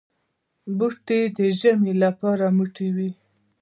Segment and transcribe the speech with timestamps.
[0.77, 3.11] بوټونه د ژمي لپاره موټي وي.